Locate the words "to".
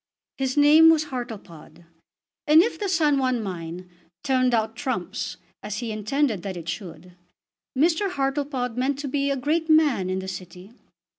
8.97-9.07